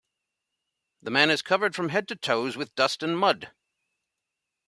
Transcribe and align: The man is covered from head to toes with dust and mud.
The 1.03 1.11
man 1.11 1.29
is 1.29 1.43
covered 1.43 1.75
from 1.75 1.89
head 1.89 2.07
to 2.07 2.15
toes 2.15 2.57
with 2.57 2.73
dust 2.73 3.03
and 3.03 3.15
mud. 3.15 3.51